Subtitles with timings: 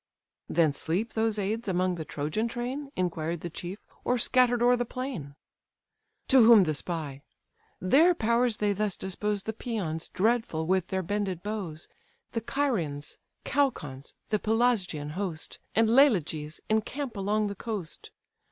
[0.49, 4.83] "Then sleep those aids among the Trojan train, (Inquired the chief,) or scattered o'er the
[4.83, 5.35] plain?"
[6.29, 7.21] To whom the spy:
[7.79, 11.87] "Their powers they thus dispose The Paeons, dreadful with their bended bows,
[12.31, 18.09] The Carians, Caucons, the Pelasgian host, And Leleges, encamp along the coast.